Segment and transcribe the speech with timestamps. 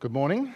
[0.00, 0.54] Good morning.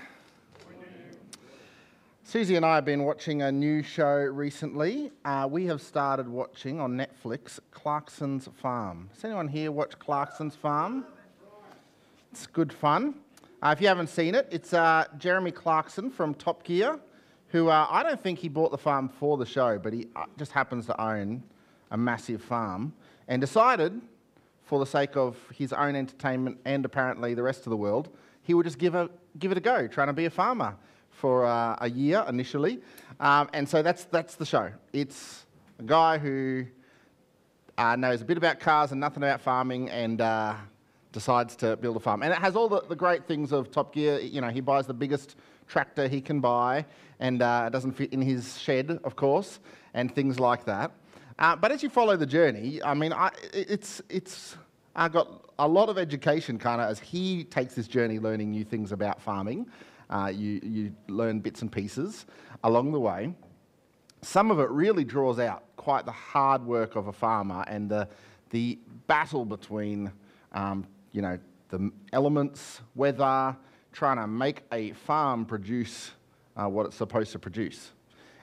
[2.23, 5.11] Susie and I have been watching a new show recently.
[5.25, 9.11] Uh, we have started watching on Netflix Clarkson's Farm.
[9.13, 11.05] Has anyone here watched Clarkson's Farm?
[12.31, 13.17] It's good fun.
[13.61, 17.01] Uh, if you haven't seen it, it's uh, Jeremy Clarkson from Top Gear,
[17.49, 20.27] who uh, I don't think he bought the farm for the show, but he uh,
[20.39, 21.43] just happens to own
[21.91, 22.93] a massive farm
[23.27, 24.03] and decided,
[24.63, 28.09] for the sake of his own entertainment and apparently the rest of the world,
[28.45, 30.77] he would just give, a, give it a go, trying to be a farmer
[31.11, 32.81] for uh, a year initially.
[33.21, 34.71] Um, and so that's, that's the show.
[34.93, 35.47] It's
[35.79, 36.67] a guy who
[37.79, 40.55] uh, knows a bit about cars and nothing about farming and uh,
[41.13, 42.23] decides to build a farm.
[42.23, 44.19] And it has all the, the great things of Top Gear.
[44.19, 45.37] You know, he buys the biggest
[45.69, 46.85] tractor he can buy
[47.21, 49.61] and uh, it doesn't fit in his shed, of course,
[49.95, 50.91] and things like that.
[51.39, 54.57] Uh, but as you follow the journey, I mean, I, it's, it's
[54.95, 58.65] I got a lot of education kind of as he takes this journey learning new
[58.65, 59.67] things about farming.
[60.11, 62.27] Uh, you, you learn bits and pieces
[62.65, 63.35] along the way.
[64.21, 68.09] Some of it really draws out quite the hard work of a farmer and the,
[68.51, 70.13] the battle between,
[70.53, 71.39] um, you know,
[71.71, 73.57] the elements, weather,
[73.93, 76.13] trying to make a farm produce
[76.57, 77.93] uh, what it's supposed to produce.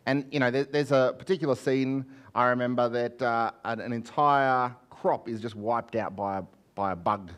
[0.08, 4.76] And, you know, there, there's a particular scene I remember that uh, an, an entire
[5.02, 6.44] crop is just wiped out by a,
[6.76, 7.32] by a bug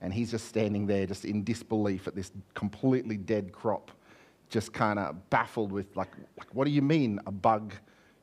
[0.00, 3.90] and he's just standing there, just in disbelief at this completely dead crop,
[4.48, 7.74] just kind of baffled with, like, like, what do you mean a bug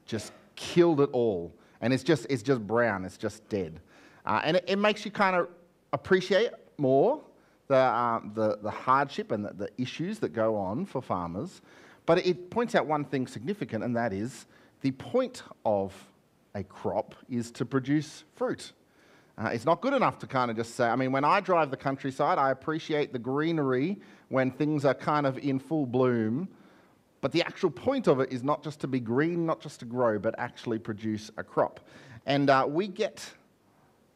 [0.06, 1.54] just killed it all?
[1.82, 3.82] And it's just, it's just brown, it's just dead.
[4.26, 5.50] Uh, and it, it, makes you kind of
[5.92, 7.22] appreciate more
[7.68, 11.62] the, uh, the, the, hardship and the, the issues that go on for farmers.
[12.06, 14.46] But it points out one thing significant, and that is
[14.82, 15.94] the point of
[16.56, 18.72] a crop is to produce fruit.
[19.38, 21.70] Uh, it's not good enough to kind of just say, I mean, when I drive
[21.70, 26.48] the countryside, I appreciate the greenery when things are kind of in full bloom.
[27.20, 29.86] But the actual point of it is not just to be green, not just to
[29.86, 31.82] grow, but actually produce a crop.
[32.26, 33.30] And uh, we get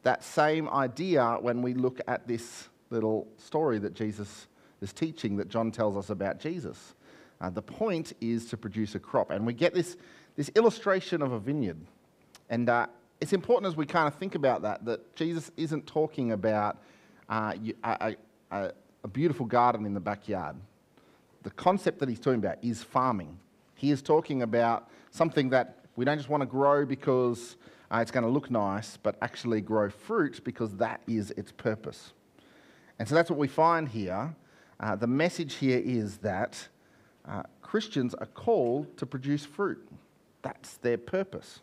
[0.04, 4.48] that same idea when we look at this little story that Jesus
[4.80, 6.94] is teaching, that John tells us about Jesus.
[7.42, 9.30] Uh, the point is to produce a crop.
[9.30, 9.96] And we get this,
[10.36, 11.78] this illustration of a vineyard.
[12.50, 12.88] And uh,
[13.20, 16.78] it's important as we kind of think about that, that Jesus isn't talking about
[17.28, 18.16] uh, a,
[18.50, 18.72] a,
[19.04, 20.56] a beautiful garden in the backyard.
[21.44, 23.38] The concept that he's talking about is farming.
[23.76, 27.56] He is talking about something that we don't just want to grow because
[27.90, 32.12] uh, it's going to look nice, but actually grow fruit because that is its purpose.
[32.98, 34.34] And so that's what we find here.
[34.78, 36.68] Uh, the message here is that
[37.28, 39.86] uh, Christians are called to produce fruit.
[40.42, 41.60] That's their purpose.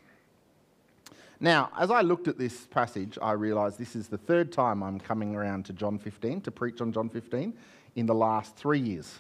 [1.40, 5.00] Now, as I looked at this passage, I realised this is the third time I'm
[5.00, 7.54] coming around to John 15 to preach on John 15
[7.96, 9.20] in the last three years,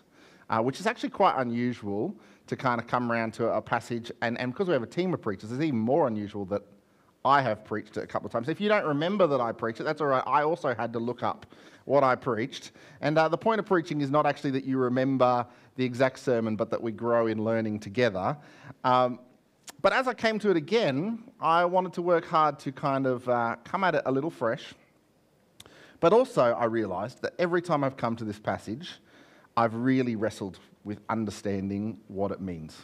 [0.50, 2.16] uh, which is actually quite unusual
[2.48, 4.12] to kind of come around to a passage.
[4.22, 6.64] And, and because we have a team of preachers, it's even more unusual that
[7.24, 8.50] I have preached it a couple of times.
[8.50, 10.24] If you don't remember that I preached it, that's all right.
[10.26, 11.46] I also had to look up
[11.86, 12.72] what I preached.
[13.02, 15.46] And uh, the point of preaching is not actually that you remember
[15.76, 18.36] the exact sermon, but that we grow in learning together.
[18.84, 19.20] Um,
[19.82, 23.28] but as I came to it again, I wanted to work hard to kind of
[23.30, 24.74] uh, come at it a little fresh.
[26.00, 29.00] But also, I realized that every time I've come to this passage,
[29.56, 32.78] I've really wrestled with understanding what it means.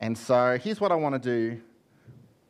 [0.00, 1.60] And so, here's what I want to do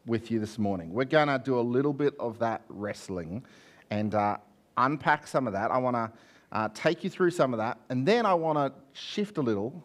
[0.06, 0.92] with you this morning.
[0.92, 3.44] We're going to do a little bit of that wrestling
[3.90, 4.36] and uh,
[4.76, 5.70] unpack some of that.
[5.70, 6.12] I want to
[6.52, 9.84] uh, take you through some of that, and then I want to shift a little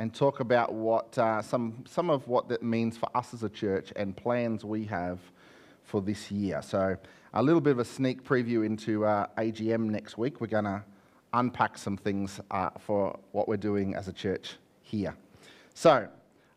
[0.00, 3.50] and talk about what uh, some, some of what that means for us as a
[3.50, 5.18] church and plans we have
[5.84, 6.62] for this year.
[6.62, 6.96] So,
[7.34, 10.40] a little bit of a sneak preview into uh, AGM next week.
[10.40, 10.82] We're going to
[11.34, 15.14] unpack some things uh, for what we're doing as a church here.
[15.74, 16.08] So,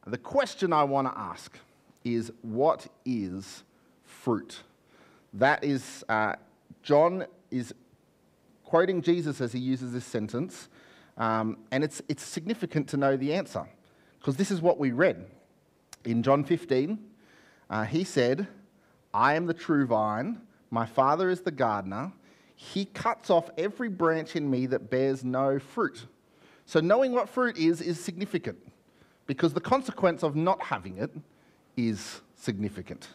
[0.08, 1.60] the question I want to ask
[2.06, 3.66] is what is
[4.06, 4.62] fruit?
[5.34, 6.36] That is, uh,
[6.82, 7.74] John is
[8.64, 10.70] quoting Jesus as he uses this sentence.
[11.18, 13.68] Um, and it's, it's significant to know the answer
[14.20, 15.26] because this is what we read.
[16.06, 16.98] In John 15,
[17.70, 18.48] uh, he said,
[19.14, 22.12] I am the true vine, my Father is the gardener.
[22.56, 26.06] He cuts off every branch in me that bears no fruit.
[26.66, 28.58] So, knowing what fruit is, is significant
[29.28, 31.12] because the consequence of not having it
[31.78, 33.10] is significant.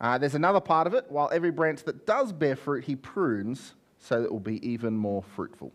[0.00, 1.06] Uh, there's another part of it.
[1.08, 4.94] While every branch that does bear fruit, he prunes so that it will be even
[4.94, 5.72] more fruitful.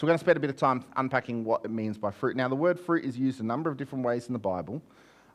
[0.00, 2.34] So we're going to spend a bit of time unpacking what it means by fruit.
[2.34, 4.80] Now, the word fruit is used a number of different ways in the Bible.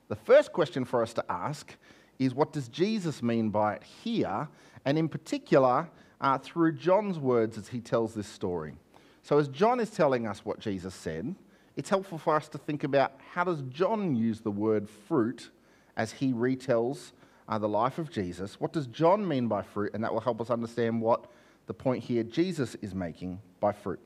[0.07, 1.75] The first question for us to ask
[2.17, 4.47] is what does Jesus mean by it here?
[4.83, 5.87] And in particular,
[6.19, 8.73] uh, through John's words as he tells this story.
[9.21, 11.35] So, as John is telling us what Jesus said,
[11.75, 15.51] it's helpful for us to think about how does John use the word fruit
[15.95, 17.11] as he retells
[17.47, 18.59] uh, the life of Jesus.
[18.59, 19.91] What does John mean by fruit?
[19.93, 21.27] And that will help us understand what
[21.67, 23.99] the point here Jesus is making by fruit.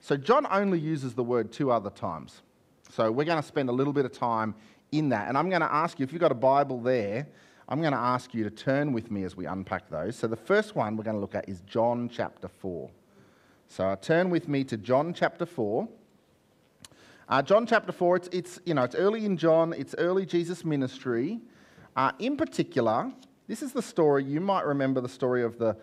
[0.00, 2.42] So, John only uses the word two other times.
[2.90, 4.54] So, we're going to spend a little bit of time
[4.92, 5.28] in that.
[5.28, 7.26] And I'm going to ask you, if you've got a Bible there,
[7.68, 10.16] I'm going to ask you to turn with me as we unpack those.
[10.16, 12.90] So, the first one we're going to look at is John chapter 4.
[13.68, 15.88] So, turn with me to John chapter 4.
[17.28, 20.64] Uh, John chapter 4, it's, it's, you know, it's early in John, it's early Jesus'
[20.64, 21.38] ministry.
[21.94, 23.12] Uh, in particular,
[23.46, 25.76] this is the story, you might remember the story of the,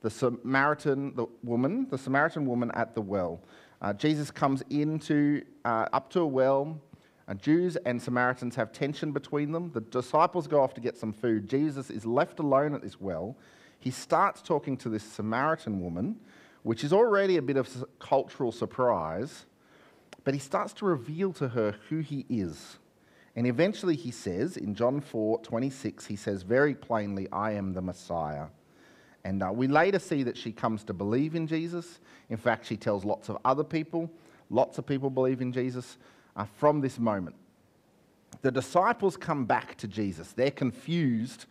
[0.00, 3.40] the Samaritan the woman, the Samaritan woman at the well.
[3.84, 6.80] Uh, Jesus comes into, uh, up to a well.
[7.28, 9.72] Uh, Jews and Samaritans have tension between them.
[9.74, 11.50] The disciples go off to get some food.
[11.50, 13.36] Jesus is left alone at this well.
[13.78, 16.16] He starts talking to this Samaritan woman,
[16.62, 19.44] which is already a bit of cultural surprise.
[20.24, 22.78] But he starts to reveal to her who he is.
[23.36, 27.82] And eventually he says, in John 4 26, he says very plainly, I am the
[27.82, 28.46] Messiah.
[29.24, 32.00] And uh, we later see that she comes to believe in Jesus.
[32.28, 34.10] In fact, she tells lots of other people.
[34.50, 35.96] Lots of people believe in Jesus
[36.36, 37.36] uh, from this moment.
[38.42, 40.32] The disciples come back to Jesus.
[40.32, 41.46] They're confused.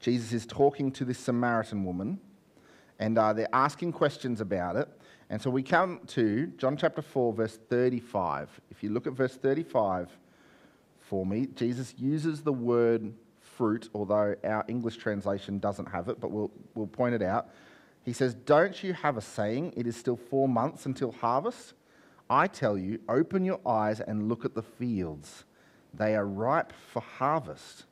[0.00, 2.20] Jesus is talking to this Samaritan woman,
[2.98, 4.88] and uh, they're asking questions about it.
[5.30, 8.60] And so we come to John chapter 4, verse 35.
[8.70, 10.10] If you look at verse 35
[11.00, 13.14] for me, Jesus uses the word
[13.56, 17.48] fruit, although our English translation doesn't have it, but we'll, we'll point it out.
[18.02, 21.74] He says, Don't you have a saying, it is still four months until harvest?
[22.28, 25.44] I tell you, open your eyes and look at the fields.
[25.92, 27.84] They are ripe for harvest.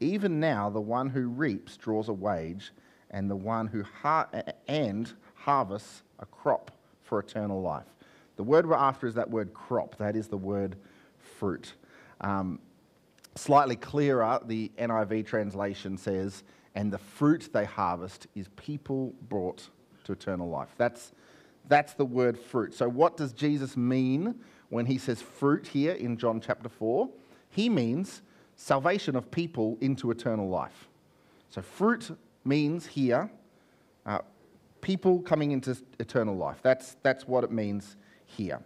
[0.00, 2.72] Even now, the one who reaps draws a wage,
[3.10, 4.30] and the one who har-
[4.68, 6.70] and harvests a crop
[7.02, 7.86] for eternal life.
[8.36, 10.76] The word we're after is that word crop, that is the word
[11.18, 11.74] fruit.
[12.20, 12.60] Um,
[13.40, 16.44] slightly clearer, the NIV translation says,
[16.74, 19.68] and the fruit they harvest is people brought
[20.04, 20.68] to eternal life.
[20.76, 21.12] That's,
[21.68, 22.74] that's the word fruit.
[22.74, 24.36] So, what does Jesus mean
[24.68, 27.08] when he says fruit here in John chapter 4?
[27.48, 28.22] He means
[28.56, 30.88] salvation of people into eternal life.
[31.48, 33.30] So, fruit means here
[34.06, 34.18] uh,
[34.80, 36.58] people coming into eternal life.
[36.62, 37.96] That's, that's what it means
[38.26, 38.60] here.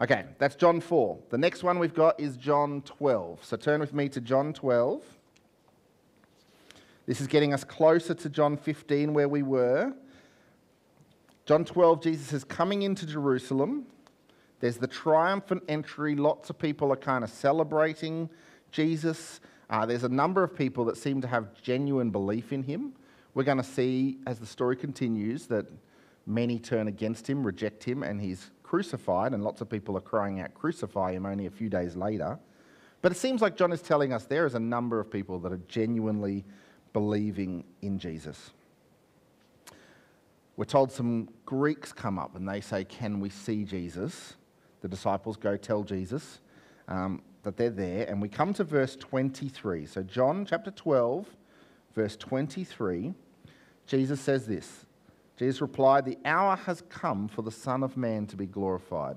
[0.00, 1.18] Okay, that's John 4.
[1.30, 3.44] The next one we've got is John 12.
[3.44, 5.04] So turn with me to John 12.
[7.06, 9.92] This is getting us closer to John 15, where we were.
[11.46, 13.86] John 12, Jesus is coming into Jerusalem.
[14.58, 16.16] There's the triumphant entry.
[16.16, 18.28] Lots of people are kind of celebrating
[18.72, 19.40] Jesus.
[19.70, 22.94] Uh, there's a number of people that seem to have genuine belief in him.
[23.34, 25.66] We're going to see as the story continues that
[26.26, 30.40] many turn against him, reject him, and he's crucified, and lots of people are crying
[30.40, 32.36] out, Crucify him, only a few days later.
[33.00, 35.52] But it seems like John is telling us there is a number of people that
[35.52, 36.44] are genuinely
[36.92, 38.50] believing in Jesus.
[40.56, 44.34] We're told some Greeks come up and they say, Can we see Jesus?
[44.80, 46.40] The disciples go tell Jesus
[46.88, 48.06] um, that they're there.
[48.08, 49.86] And we come to verse 23.
[49.86, 51.26] So, John chapter 12,
[51.94, 53.12] verse 23.
[53.86, 54.83] Jesus says this
[55.36, 59.16] Jesus replied, The hour has come for the Son of Man to be glorified.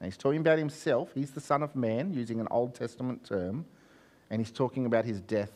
[0.00, 1.10] And he's talking about himself.
[1.14, 3.64] He's the Son of Man, using an Old Testament term.
[4.30, 5.52] And he's talking about his death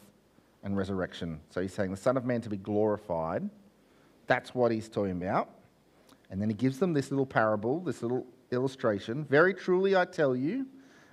[0.63, 1.41] and resurrection.
[1.51, 3.49] So he's saying the Son of Man to be glorified.
[4.27, 5.51] That's what he's talking about.
[6.31, 9.25] And then he gives them this little parable, this little illustration.
[9.25, 10.67] Very truly, I tell you,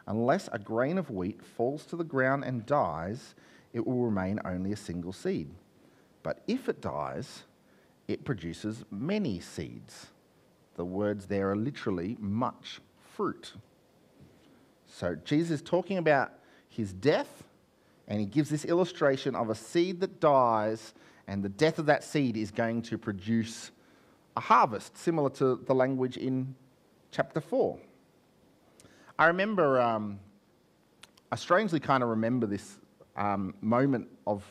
[0.07, 3.35] unless a grain of wheat falls to the ground and dies,
[3.73, 5.49] it will remain only a single seed.
[6.21, 7.43] But if it dies,
[8.07, 10.07] it produces many seeds.
[10.75, 12.81] The words there are literally much
[13.15, 13.53] fruit.
[14.87, 16.31] So Jesus is talking about
[16.69, 17.43] his death,
[18.07, 20.93] and he gives this illustration of a seed that dies,
[21.27, 23.71] and the death of that seed is going to produce
[24.35, 26.55] a harvest, similar to the language in
[27.11, 27.77] chapter 4.
[29.17, 30.19] I remember, um,
[31.31, 32.79] I strangely kind of remember this
[33.15, 34.43] um, moment of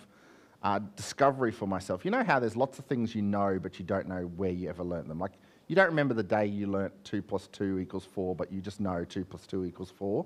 [0.63, 2.05] uh, discovery for myself.
[2.05, 4.69] You know how there's lots of things you know, but you don't know where you
[4.69, 5.19] ever learnt them.
[5.19, 5.33] Like,
[5.67, 8.81] you don't remember the day you learnt 2 plus 2 equals 4, but you just
[8.81, 10.25] know 2 plus 2 equals 4.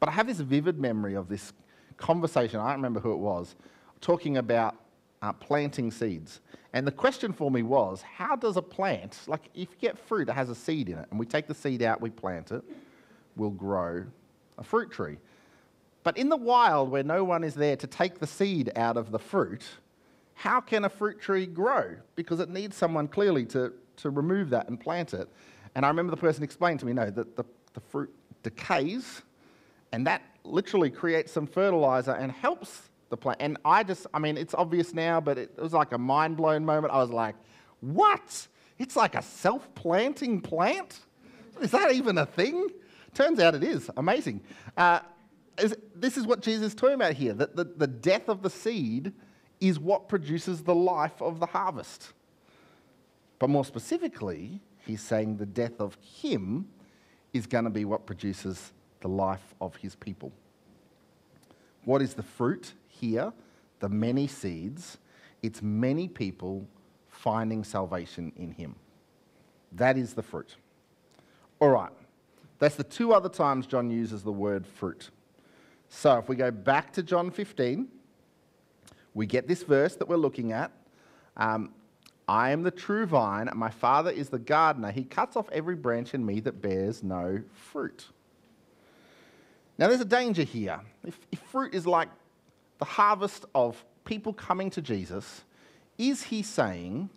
[0.00, 1.52] But I have this vivid memory of this
[1.96, 3.56] conversation, I don't remember who it was,
[4.00, 4.76] talking about
[5.22, 6.40] uh, planting seeds.
[6.72, 10.26] And the question for me was how does a plant, like if you get fruit
[10.26, 12.62] that has a seed in it, and we take the seed out, we plant it,
[13.36, 14.04] we'll grow
[14.58, 15.16] a fruit tree.
[16.08, 19.10] But in the wild, where no one is there to take the seed out of
[19.10, 19.62] the fruit,
[20.32, 21.96] how can a fruit tree grow?
[22.14, 25.28] Because it needs someone clearly to, to remove that and plant it.
[25.74, 28.08] And I remember the person explained to me, no, that the, the fruit
[28.42, 29.20] decays
[29.92, 33.42] and that literally creates some fertilizer and helps the plant.
[33.42, 36.64] And I just, I mean, it's obvious now, but it was like a mind blown
[36.64, 36.94] moment.
[36.94, 37.34] I was like,
[37.80, 38.48] what?
[38.78, 41.00] It's like a self planting plant?
[41.60, 42.70] Is that even a thing?
[43.12, 43.90] Turns out it is.
[43.94, 44.40] Amazing.
[44.74, 45.00] Uh,
[45.60, 48.50] is, this is what Jesus is talking about here that the, the death of the
[48.50, 49.12] seed
[49.60, 52.12] is what produces the life of the harvest.
[53.38, 56.68] But more specifically, he's saying the death of him
[57.32, 60.32] is going to be what produces the life of his people.
[61.84, 63.32] What is the fruit here?
[63.80, 64.98] The many seeds.
[65.42, 66.66] It's many people
[67.08, 68.74] finding salvation in him.
[69.72, 70.56] That is the fruit.
[71.60, 71.92] All right.
[72.58, 75.10] That's the two other times John uses the word fruit.
[75.88, 77.88] So if we go back to John 15,
[79.14, 80.70] we get this verse that we're looking at.
[81.36, 81.72] Um,
[82.28, 84.90] I am the true vine, and my Father is the gardener.
[84.90, 88.06] He cuts off every branch in me that bears no fruit.
[89.78, 90.80] Now, there's a danger here.
[91.04, 92.08] If, if fruit is like
[92.78, 95.42] the harvest of people coming to Jesus,
[95.96, 97.08] is he saying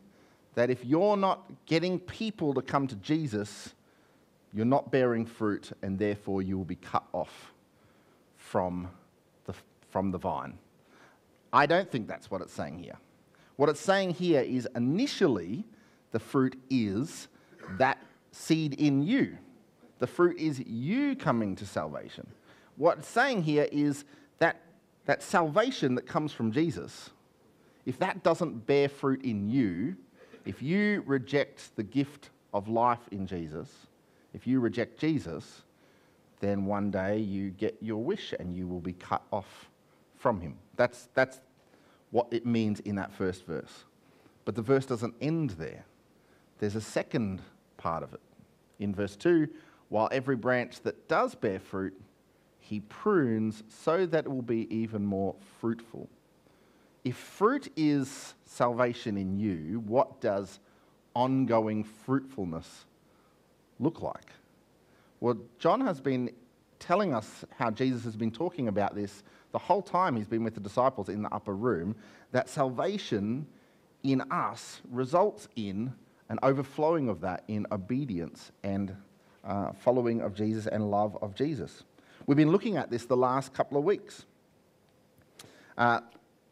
[0.55, 3.73] that if you're not getting people to come to Jesus,
[4.53, 7.51] you're not bearing fruit and therefore you will be cut off
[8.51, 8.89] from
[9.45, 9.53] the,
[9.89, 10.57] from the vine?
[11.53, 12.97] I don't think that's what it's saying here.
[13.55, 15.63] What it's saying here is initially
[16.11, 17.29] the fruit is
[17.77, 17.97] that
[18.33, 19.37] seed in you.
[19.99, 22.27] The fruit is you coming to salvation.
[22.75, 24.03] What it's saying here is
[24.39, 24.59] that,
[25.05, 27.11] that salvation that comes from Jesus,
[27.85, 29.95] if that doesn't bear fruit in you,
[30.43, 33.69] if you reject the gift of life in Jesus,
[34.33, 35.61] if you reject Jesus,
[36.41, 39.69] then one day you get your wish and you will be cut off
[40.17, 40.57] from him.
[40.75, 41.39] That's, that's
[42.09, 43.85] what it means in that first verse.
[44.43, 45.85] But the verse doesn't end there.
[46.59, 47.41] There's a second
[47.77, 48.19] part of it.
[48.79, 49.47] In verse 2,
[49.89, 51.93] while every branch that does bear fruit,
[52.59, 56.09] he prunes so that it will be even more fruitful.
[57.03, 60.59] If fruit is salvation in you, what does
[61.15, 62.85] ongoing fruitfulness
[63.79, 64.31] look like?
[65.21, 66.31] Well, John has been
[66.79, 70.55] telling us how Jesus has been talking about this the whole time he's been with
[70.55, 71.95] the disciples in the upper room,
[72.31, 73.45] that salvation
[74.01, 75.93] in us results in
[76.29, 78.95] an overflowing of that in obedience and
[79.43, 81.83] uh, following of Jesus and love of Jesus.
[82.25, 84.25] We've been looking at this the last couple of weeks.
[85.77, 85.99] Uh,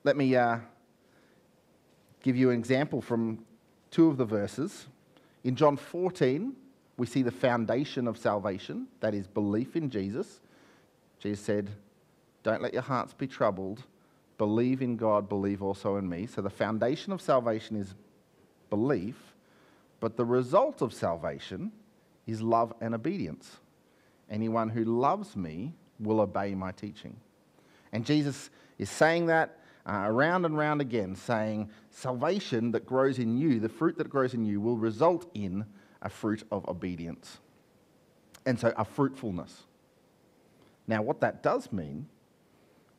[0.04, 0.60] let me uh,
[2.22, 3.46] give you an example from
[3.90, 4.88] two of the verses.
[5.44, 6.56] In John 14,
[7.00, 10.42] we see the foundation of salvation, that is belief in Jesus.
[11.20, 11.70] Jesus said,
[12.44, 13.84] don't let your hearts be troubled.
[14.38, 16.26] Believe in God, believe also in me.
[16.26, 17.96] So the foundation of salvation is
[18.70, 19.16] belief,
[20.02, 21.72] but the result of salvation
[22.28, 23.58] is love and obedience.
[24.30, 27.16] Anyone who loves me will obey my teaching.
[27.94, 33.38] And Jesus is saying that uh, around and round again, saying, Salvation that grows in
[33.38, 35.66] you, the fruit that grows in you, will result in
[36.02, 37.40] a fruit of obedience.
[38.46, 39.64] And so a fruitfulness.
[40.88, 42.08] Now, what that does mean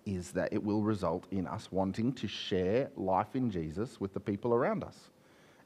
[0.07, 4.21] is that it will result in us wanting to share life in Jesus with the
[4.21, 5.11] people around us.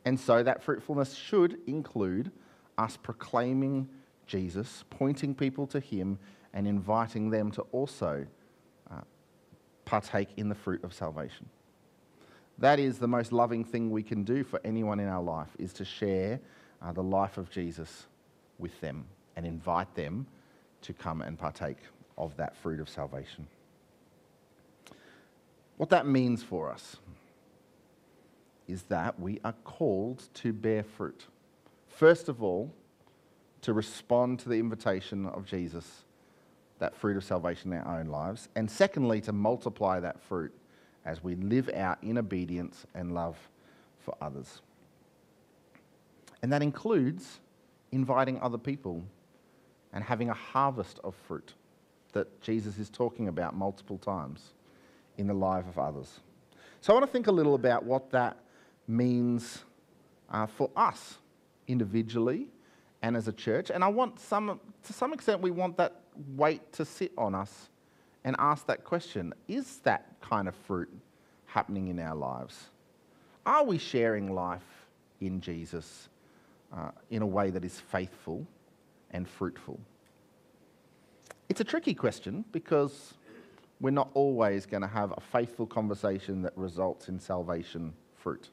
[0.05, 2.31] And so that fruitfulness should include
[2.79, 3.89] us proclaiming
[4.27, 6.19] Jesus, pointing people to Him,
[6.53, 8.27] and inviting them to also
[8.91, 9.01] uh,
[9.85, 11.49] partake in the fruit of salvation.
[12.59, 15.73] That is the most loving thing we can do for anyone in our life, is
[15.75, 16.41] to share
[16.85, 18.07] uh, the life of Jesus
[18.59, 20.27] with them and invite them
[20.83, 21.79] to come and partake
[22.19, 23.47] of that fruit of salvation.
[25.77, 26.97] What that means for us
[28.69, 31.27] is that we are called to bear fruit.
[31.89, 32.71] First of all,
[33.63, 36.05] to respond to the invitation of Jesus,
[36.79, 38.49] that fruit of salvation in our own lives.
[38.55, 40.53] And secondly, to multiply that fruit
[41.05, 43.37] as we live out in obedience and love
[43.99, 44.61] for others.
[46.45, 47.41] And that includes
[47.91, 49.03] inviting other people
[49.95, 51.55] and having a harvest of fruit
[52.13, 54.53] that Jesus is talking about multiple times
[55.17, 56.21] in the life of others.
[56.83, 58.37] So I want to think a little about what that
[58.87, 59.65] means
[60.29, 61.17] uh, for us
[61.67, 62.49] individually
[63.01, 63.71] and as a church.
[63.71, 66.03] And I want some, to some extent, we want that
[66.37, 67.71] weight to sit on us
[68.23, 70.91] and ask that question Is that kind of fruit
[71.47, 72.69] happening in our lives?
[73.47, 74.87] Are we sharing life
[75.23, 76.11] in Jesus
[76.77, 78.47] uh, in a way that is faithful
[79.11, 79.79] and fruitful?
[81.49, 83.15] It's a tricky question because
[83.81, 88.49] we're not always going to have a faithful conversation that results in salvation fruit.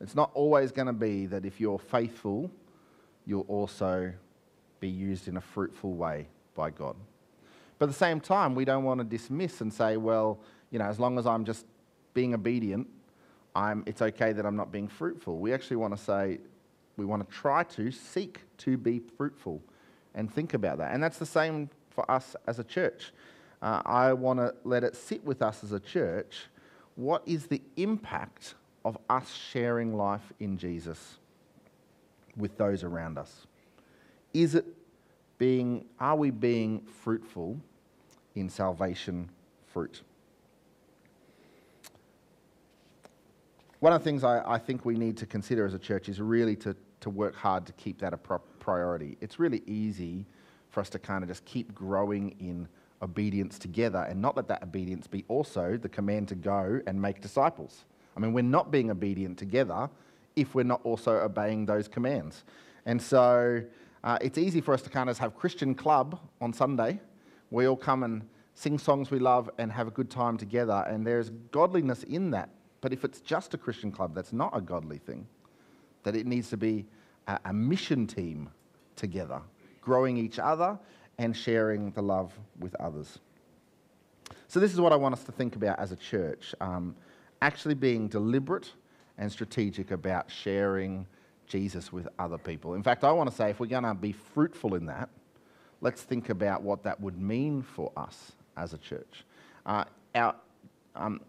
[0.00, 2.50] It's not always going to be that if you're faithful,
[3.26, 4.12] you'll also
[4.80, 6.94] be used in a fruitful way by God.
[7.78, 10.38] But at the same time, we don't want to dismiss and say, well,
[10.70, 11.66] you know, as long as I'm just
[12.14, 12.88] being obedient,
[13.54, 15.38] I'm, it's okay that I'm not being fruitful.
[15.38, 16.38] We actually want to say,
[16.98, 19.62] we want to try to seek to be fruitful
[20.14, 20.92] and think about that.
[20.92, 23.12] And that's the same for us as a church.
[23.62, 26.46] Uh, I want to let it sit with us as a church.
[26.96, 31.18] What is the impact of us sharing life in Jesus
[32.36, 33.46] with those around us?
[34.34, 34.66] Is it
[35.38, 37.58] being, are we being fruitful
[38.34, 39.30] in salvation
[39.66, 40.02] fruit?
[43.80, 46.20] One of the things I, I, think we need to consider as a church is
[46.20, 49.16] really to, to work hard to keep that a priority.
[49.20, 50.26] It's really easy
[50.70, 52.68] for us to kind of just keep growing in
[53.02, 57.20] obedience together and not let that obedience be also the command to go and make
[57.20, 57.84] disciples.
[58.16, 59.88] I mean, we're not being obedient together
[60.34, 62.44] if we're not also obeying those commands.
[62.86, 63.62] And so
[64.02, 67.00] uh, it's easy for us to kind of have Christian club on Sunday.
[67.50, 71.06] We all come and sing songs we love and have a good time together, and
[71.06, 72.50] there's godliness in that.
[72.80, 75.26] But if it's just a Christian club, that's not a godly thing.
[76.08, 76.86] That it needs to be
[77.26, 78.48] a, a mission team
[78.96, 79.42] together,
[79.82, 80.78] growing each other
[81.18, 83.18] and sharing the love with others.
[84.46, 86.96] So, this is what I want us to think about as a church um,
[87.42, 88.72] actually being deliberate
[89.18, 91.06] and strategic about sharing
[91.46, 92.72] Jesus with other people.
[92.72, 95.10] In fact, I want to say if we're going to be fruitful in that,
[95.82, 99.26] let's think about what that would mean for us as a church.
[99.66, 99.84] Uh,
[100.14, 100.34] our,
[100.96, 101.20] um,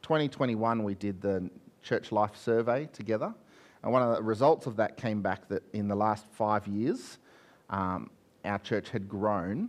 [0.00, 1.50] 2021, we did the
[1.82, 3.34] church life survey together.
[3.84, 7.18] And one of the results of that came back that in the last five years,
[7.68, 8.08] um,
[8.42, 9.68] our church had grown,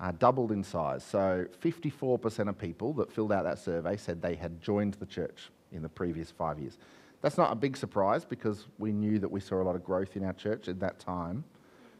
[0.00, 1.02] uh, doubled in size.
[1.02, 5.50] So 54% of people that filled out that survey said they had joined the church
[5.72, 6.76] in the previous five years.
[7.22, 10.14] That's not a big surprise because we knew that we saw a lot of growth
[10.14, 11.42] in our church at that time.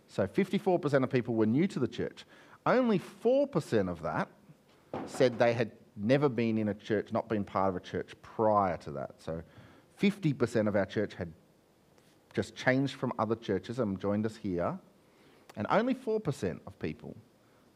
[0.06, 2.26] So 54% of people were new to the church.
[2.66, 4.28] Only 4% of that
[5.06, 8.76] said they had never been in a church, not been part of a church prior
[8.78, 9.14] to that.
[9.18, 9.42] So
[9.98, 11.32] 50% of our church had
[12.34, 14.78] just changed from other churches and joined us here.
[15.56, 17.16] And only 4% of people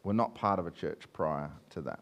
[0.03, 2.01] were not part of a church prior to that.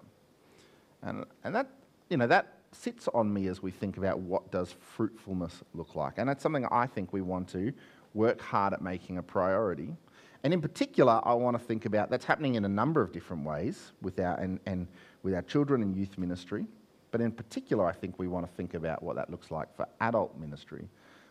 [1.02, 1.68] And, and that,
[2.08, 6.14] you know, that sits on me as we think about what does fruitfulness look like.
[6.16, 7.72] And that's something I think we want to
[8.14, 9.94] work hard at making a priority.
[10.42, 13.44] And in particular, I want to think about that's happening in a number of different
[13.44, 14.86] ways with our, and, and
[15.22, 16.66] with our children and youth ministry.
[17.10, 19.86] But in particular, I think we want to think about what that looks like for
[20.00, 20.88] adult ministry.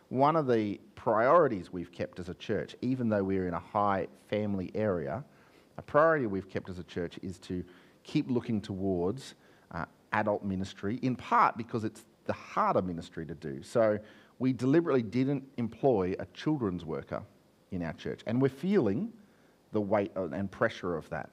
[0.08, 4.08] One of the priorities we've kept as a church, even though we're in a high
[4.28, 5.24] family area,
[5.78, 7.64] a priority we've kept as a church is to
[8.02, 9.34] keep looking towards
[9.72, 13.62] uh, adult ministry, in part because it's the harder ministry to do.
[13.62, 13.98] So
[14.38, 17.22] we deliberately didn't employ a children's worker
[17.72, 19.12] in our church, and we're feeling
[19.72, 21.30] the weight and pressure of that.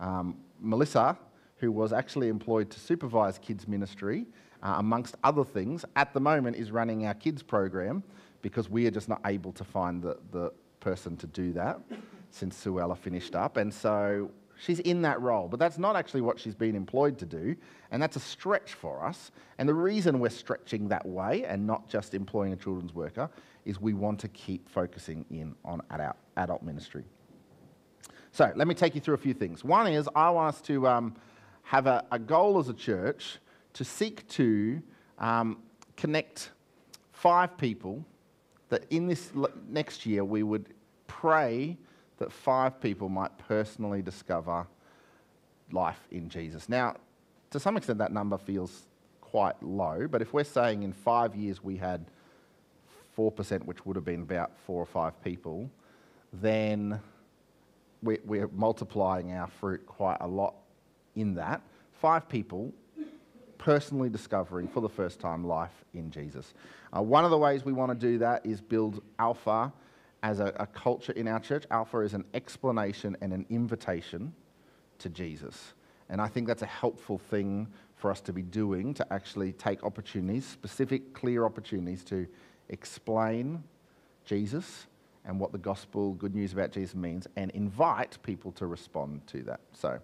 [0.00, 1.16] Um, Melissa
[1.58, 4.26] who was actually employed to supervise kids' ministry,
[4.62, 8.02] uh, amongst other things, at the moment is running our kids' program
[8.42, 11.80] because we are just not able to find the, the person to do that
[12.30, 13.56] since Suella finished up.
[13.56, 17.26] And so she's in that role, but that's not actually what she's been employed to
[17.26, 17.56] do,
[17.90, 19.30] and that's a stretch for us.
[19.58, 23.30] And the reason we're stretching that way and not just employing a children's worker
[23.64, 27.04] is we want to keep focusing in on adult, adult ministry.
[28.32, 29.64] So let me take you through a few things.
[29.64, 31.16] One is I want us to um,
[31.62, 33.38] have a, a goal as a church
[33.76, 34.82] to seek to
[35.18, 35.58] um,
[35.98, 36.50] connect
[37.12, 38.02] five people
[38.70, 39.32] that in this
[39.68, 40.72] next year we would
[41.06, 41.76] pray
[42.16, 44.66] that five people might personally discover
[45.72, 46.70] life in Jesus.
[46.70, 46.96] Now,
[47.50, 48.86] to some extent, that number feels
[49.20, 52.06] quite low, but if we're saying in five years we had
[53.16, 55.70] 4%, which would have been about four or five people,
[56.32, 56.98] then
[58.02, 60.54] we're multiplying our fruit quite a lot
[61.14, 61.60] in that.
[61.92, 62.72] Five people
[63.58, 66.54] personally discovering for the first time life in Jesus.
[66.96, 69.72] Uh, one of the ways we want to do that is build Alpha
[70.22, 71.64] as a, a culture in our church.
[71.70, 74.32] Alpha is an explanation and an invitation
[74.98, 75.74] to Jesus.
[76.08, 79.82] And I think that's a helpful thing for us to be doing to actually take
[79.82, 82.26] opportunities, specific, clear opportunities to
[82.68, 83.62] explain
[84.24, 84.86] Jesus
[85.24, 89.42] and what the gospel, good news about Jesus means, and invite people to respond to
[89.42, 89.60] that.
[89.72, 89.98] So,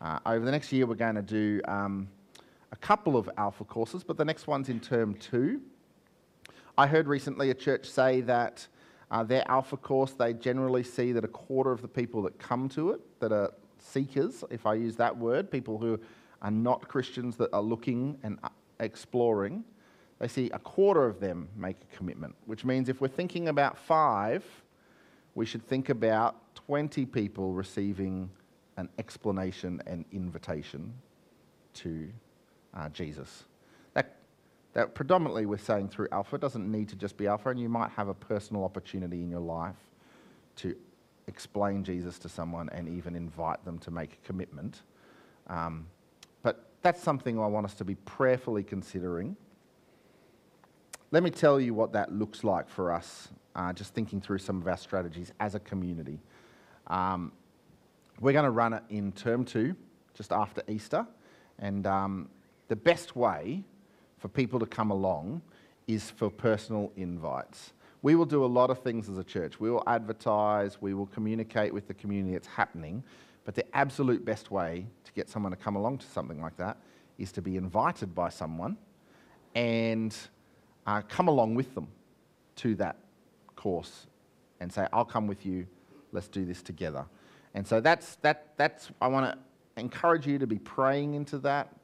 [0.00, 2.08] uh, over the next year, we're going to do um,
[2.72, 5.60] a couple of Alpha courses, but the next one's in term two.
[6.78, 8.66] I heard recently a church say that
[9.10, 12.68] uh, their Alpha course, they generally see that a quarter of the people that come
[12.70, 15.98] to it, that are seekers, if I use that word, people who
[16.42, 19.64] are not Christians that are looking and uh, exploring,
[20.20, 23.76] they see a quarter of them make a commitment, which means if we're thinking about
[23.76, 24.44] five,
[25.34, 28.30] we should think about 20 people receiving
[28.76, 30.92] an explanation and invitation
[31.74, 32.08] to
[32.74, 33.44] uh, Jesus.
[33.94, 34.16] That,
[34.74, 37.90] that predominantly we're saying through Alpha doesn't need to just be Alpha, and you might
[37.90, 39.76] have a personal opportunity in your life
[40.56, 40.76] to
[41.26, 44.82] explain Jesus to someone and even invite them to make a commitment.
[45.46, 45.86] Um,
[46.42, 49.36] but that's something I want us to be prayerfully considering.
[51.12, 54.60] Let me tell you what that looks like for us, uh, just thinking through some
[54.60, 56.20] of our strategies as a community.
[56.86, 57.32] Um,
[58.20, 59.74] we're going to run it in term two,
[60.14, 61.06] just after Easter.
[61.58, 62.28] And um,
[62.70, 63.64] the best way
[64.18, 65.42] for people to come along
[65.88, 67.72] is for personal invites.
[68.00, 69.58] We will do a lot of things as a church.
[69.58, 73.02] We will advertise, we will communicate with the community it's happening.
[73.44, 76.76] But the absolute best way to get someone to come along to something like that
[77.18, 78.76] is to be invited by someone
[79.56, 80.16] and
[80.86, 81.88] uh, come along with them
[82.56, 82.98] to that
[83.56, 84.06] course
[84.60, 85.66] and say, I'll come with you,
[86.12, 87.04] let's do this together.
[87.52, 91.74] And so that's, that, that's I want to encourage you to be praying into that,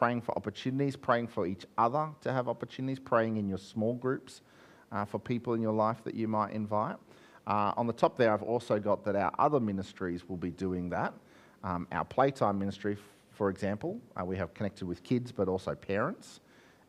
[0.00, 4.40] praying for opportunities, praying for each other to have opportunities, praying in your small groups
[4.92, 6.96] uh, for people in your life that you might invite.
[7.46, 10.88] Uh, on the top there, I've also got that our other ministries will be doing
[10.88, 11.12] that.
[11.62, 12.96] Um, our playtime ministry,
[13.30, 16.40] for example, uh, we have connected with kids but also parents,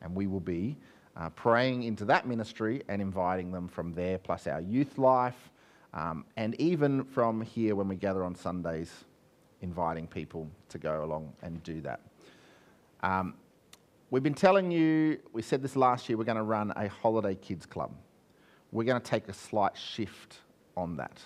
[0.01, 0.77] and we will be
[1.17, 5.51] uh, praying into that ministry and inviting them from there, plus our youth life,
[5.93, 9.03] um, and even from here when we gather on Sundays,
[9.59, 11.99] inviting people to go along and do that.
[13.03, 13.33] Um,
[14.09, 17.35] we've been telling you, we said this last year, we're going to run a holiday
[17.35, 17.91] kids club.
[18.71, 20.37] We're going to take a slight shift
[20.77, 21.19] on that.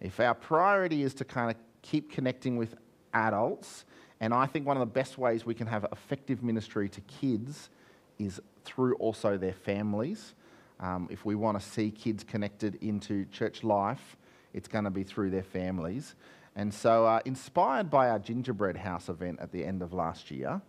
[0.00, 2.74] If our priority is to kind of keep connecting with
[3.14, 3.84] adults,
[4.20, 7.70] and I think one of the best ways we can have effective ministry to kids
[8.18, 10.34] is through also their families.
[10.80, 14.16] Um, if we want to see kids connected into church life,
[14.52, 16.14] it's going to be through their families.
[16.56, 20.62] And so, uh, inspired by our gingerbread house event at the end of last year,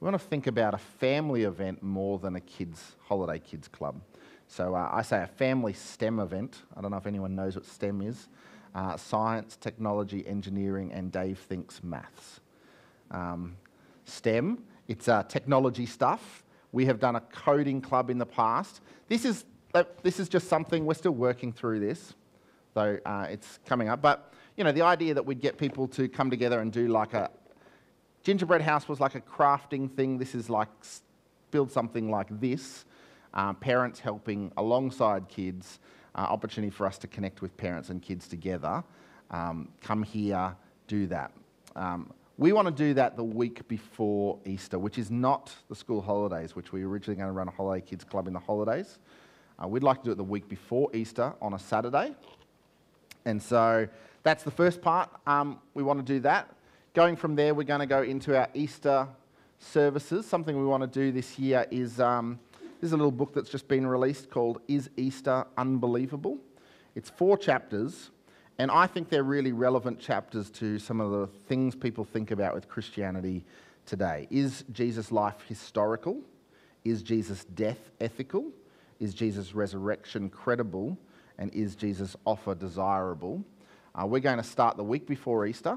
[0.00, 4.00] we want to think about a family event more than a kids holiday kids club.
[4.46, 6.62] So uh, I say a family STEM event.
[6.76, 8.28] I don't know if anyone knows what STEM is.
[8.74, 12.40] Uh, science, technology, engineering, and Dave thinks maths.
[13.10, 13.56] Um,
[14.04, 16.44] STEM, it's uh, technology stuff.
[16.72, 18.80] We have done a coding club in the past.
[19.08, 19.44] This is
[20.02, 22.14] this is just something, we're still working through this,
[22.74, 24.00] though uh, it's coming up.
[24.00, 27.12] But, you know, the idea that we'd get people to come together and do like
[27.12, 27.28] a,
[28.24, 30.18] gingerbread house was like a crafting thing.
[30.18, 30.68] This is like,
[31.50, 32.84] build something like this.
[33.34, 35.78] Uh, parents helping alongside kids,
[36.14, 38.82] uh, opportunity for us to connect with parents and kids together.
[39.30, 40.56] Um, come here,
[40.88, 41.32] do that.
[41.76, 46.00] Um, we want to do that the week before Easter, which is not the school
[46.00, 48.98] holidays, which we were originally going to run a holiday kids club in the holidays.
[49.62, 52.14] Uh, we'd like to do it the week before Easter on a Saturday.
[53.24, 53.86] And so
[54.22, 55.10] that's the first part.
[55.26, 56.48] Um, we want to do that.
[56.94, 59.08] Going from there, we're going to go into our Easter
[59.58, 60.28] services.
[60.28, 62.38] Something we want to do this year is um,
[62.80, 66.38] there's a little book that's just been released called Is Easter Unbelievable?
[66.94, 68.10] It's four chapters,
[68.58, 72.54] and I think they're really relevant chapters to some of the things people think about
[72.54, 73.44] with Christianity
[73.86, 74.28] today.
[74.30, 76.20] Is Jesus' life historical?
[76.84, 78.52] Is Jesus' death ethical?
[79.00, 80.96] Is Jesus' resurrection credible?
[81.38, 83.42] And is Jesus' offer desirable?
[84.00, 85.76] Uh, we're going to start the week before Easter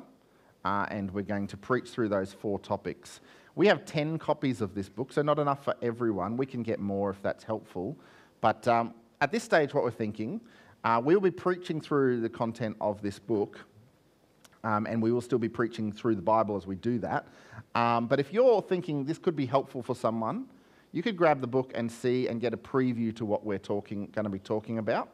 [0.65, 3.21] uh, and we're going to preach through those four topics.
[3.55, 6.37] We have 10 copies of this book, so not enough for everyone.
[6.37, 7.97] We can get more if that's helpful.
[8.41, 10.41] But um, at this stage, what we're thinking,
[10.83, 13.59] uh, we'll be preaching through the content of this book.
[14.63, 17.27] Um, and we will still be preaching through the Bible as we do that.
[17.73, 20.47] Um, but if you're thinking this could be helpful for someone,
[20.91, 24.07] you could grab the book and see and get a preview to what we're talking,
[24.13, 25.09] going to be talking about,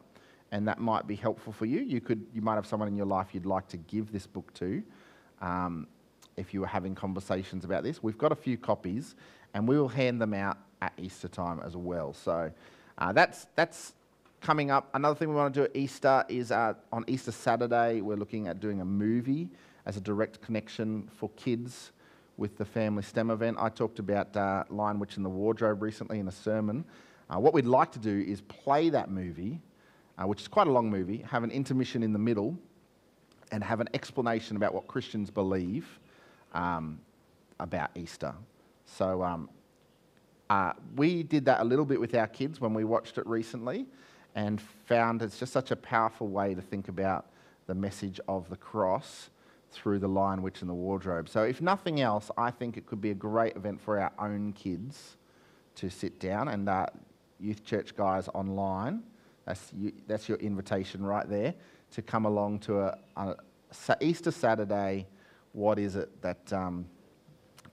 [0.52, 1.80] and that might be helpful for you.
[1.80, 4.52] You could, you might have someone in your life you'd like to give this book
[4.54, 4.82] to.
[5.44, 5.86] Um,
[6.36, 9.14] if you were having conversations about this, we've got a few copies,
[9.52, 12.12] and we will hand them out at Easter time as well.
[12.14, 12.50] So
[12.98, 13.92] uh, that's that's
[14.40, 14.88] coming up.
[14.94, 18.48] Another thing we want to do at Easter is uh, on Easter Saturday, we're looking
[18.48, 19.48] at doing a movie
[19.86, 21.92] as a direct connection for kids
[22.36, 23.56] with the family STEM event.
[23.60, 26.84] I talked about uh, Lion Witch in the Wardrobe recently in a sermon.
[27.30, 29.60] Uh, what we'd like to do is play that movie,
[30.18, 32.58] uh, which is quite a long movie, have an intermission in the middle,
[33.54, 35.86] and have an explanation about what Christians believe
[36.54, 36.98] um,
[37.60, 38.34] about Easter.
[38.84, 39.48] So um,
[40.50, 43.86] uh, we did that a little bit with our kids when we watched it recently
[44.34, 47.26] and found it's just such a powerful way to think about
[47.68, 49.30] the message of the cross
[49.70, 51.28] through The Lion, Witch, and the Wardrobe.
[51.28, 54.52] So, if nothing else, I think it could be a great event for our own
[54.52, 55.16] kids
[55.76, 56.86] to sit down and uh,
[57.38, 59.04] youth church guys online
[59.44, 61.54] That's, you, that's your invitation right there
[61.94, 63.36] to come along to a, a
[64.00, 65.06] Easter Saturday.
[65.52, 66.86] What is it that um,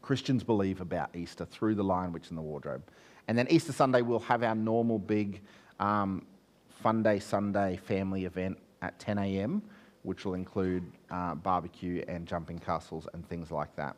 [0.01, 2.83] Christians believe about Easter through the Lion, Witch, and the Wardrobe?
[3.27, 5.41] And then Easter Sunday, we'll have our normal big
[5.79, 6.25] um,
[6.69, 9.61] Fun Day Sunday family event at 10 a.m.,
[10.03, 13.95] which will include uh, barbecue and jumping castles and things like that.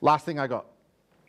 [0.00, 0.66] Last thing I got,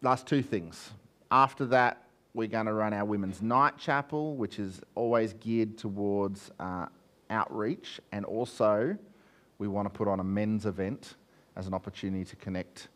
[0.01, 0.91] last two things.
[1.31, 6.51] After that, we're going to run our women's night chapel, which is always geared towards
[6.59, 6.85] uh,
[7.29, 8.97] outreach, and also
[9.57, 11.15] we want to put on a men's event
[11.55, 12.87] as an opportunity to connect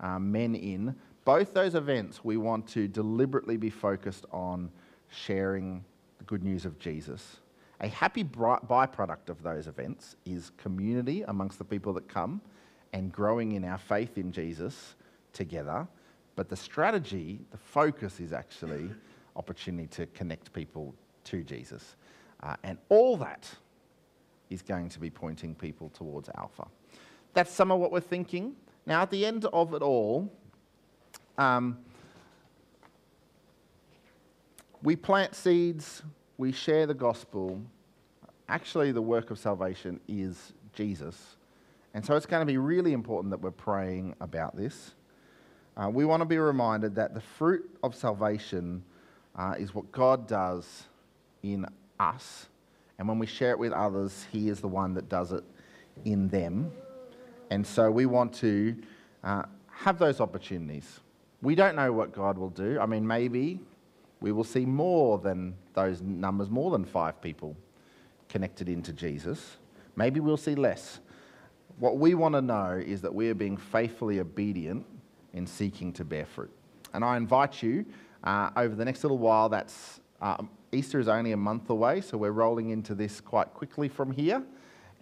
[0.00, 0.94] uh, men in.
[1.24, 4.70] Both those events, we want to deliberately be focused on
[5.08, 5.84] sharing
[6.18, 7.38] the good news of Jesus.
[7.80, 12.40] A happy byproduct of those events is community amongst the people that come
[12.92, 14.94] and growing in our faith in Jesus
[15.32, 15.86] together.
[16.36, 18.90] But the strategy, the focus is actually
[19.34, 21.96] opportunity to connect people to Jesus.
[22.42, 23.48] Uh, and all that
[24.52, 26.66] is going to be pointing people towards Alpha.
[27.34, 28.54] That's some of what we're thinking.
[28.84, 30.30] Now, at the end of it all,
[31.38, 31.78] um,
[34.82, 36.02] we plant seeds,
[36.36, 37.60] we share the gospel.
[38.48, 41.36] Actually, the work of salvation is Jesus.
[41.94, 44.94] And so it's going to be really important that we're praying about this.
[45.76, 48.82] Uh, we want to be reminded that the fruit of salvation
[49.36, 50.84] uh, is what God does
[51.42, 51.66] in
[51.98, 52.48] us.
[53.02, 55.42] And when we share it with others, He is the one that does it
[56.04, 56.70] in them.
[57.50, 58.76] And so we want to
[59.24, 61.00] uh, have those opportunities.
[61.42, 62.78] We don't know what God will do.
[62.78, 63.58] I mean, maybe
[64.20, 67.56] we will see more than those numbers, more than five people
[68.28, 69.56] connected into Jesus.
[69.96, 71.00] Maybe we'll see less.
[71.80, 74.86] What we want to know is that we are being faithfully obedient
[75.32, 76.52] in seeking to bear fruit.
[76.94, 77.84] And I invite you
[78.22, 80.38] uh, over the next little while, that's uh,
[80.72, 84.42] Easter is only a month away, so we're rolling into this quite quickly from here.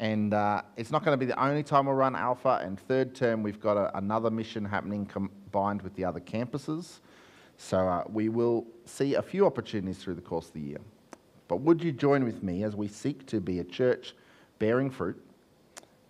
[0.01, 2.61] And uh, it's not going to be the only time we'll run Alpha.
[2.63, 7.01] And third term, we've got a, another mission happening combined with the other campuses.
[7.57, 10.81] So uh, we will see a few opportunities through the course of the year.
[11.47, 14.17] But would you join with me as we seek to be a church
[14.59, 15.23] bearing fruit?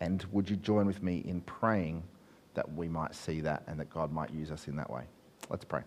[0.01, 2.05] And would you join with me in praying
[2.55, 5.05] that we might see that and that God might use us in that way.
[5.49, 5.83] Let's pray.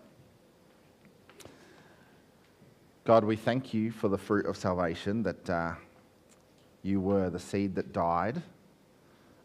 [3.04, 5.74] God, we thank you for the fruit of salvation that uh,
[6.82, 8.40] you were the seed that died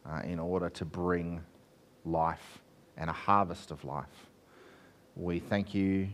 [0.10, 1.42] uh, in order to bring
[2.06, 2.60] life
[2.96, 4.30] and a harvest of life.
[5.18, 6.08] We thank you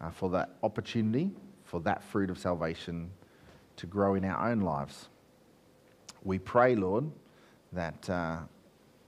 [0.00, 1.30] uh, for that opportunity,
[1.64, 3.10] for that fruit of salvation
[3.76, 5.10] to grow in our own lives.
[6.24, 7.04] We pray, Lord,
[7.74, 8.38] that uh,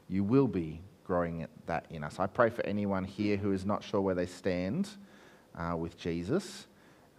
[0.07, 2.21] you will be growing that in us.
[2.21, 4.91] I pray for anyone here who is not sure where they stand
[5.59, 6.67] uh, with Jesus.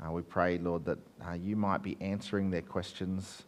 [0.06, 3.44] Uh, we pray, Lord, that uh, you might be answering their questions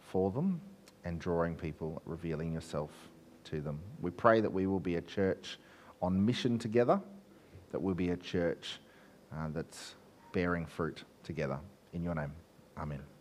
[0.00, 0.60] for them
[1.04, 2.90] and drawing people, revealing yourself
[3.44, 3.78] to them.
[4.00, 5.58] We pray that we will be a church
[6.02, 7.00] on mission together,
[7.70, 8.80] that we'll be a church
[9.32, 9.94] uh, that's
[10.32, 11.58] bearing fruit together.
[11.92, 12.32] In your name,
[12.76, 13.13] amen.